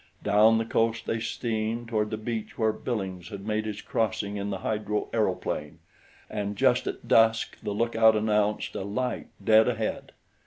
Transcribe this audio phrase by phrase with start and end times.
[0.23, 4.49] Down the coast they steamed toward the beach where Billings had made his crossing in
[4.49, 5.77] the hydro aeroplane
[6.27, 10.13] and just at dusk the lookout announced a light dead ahead.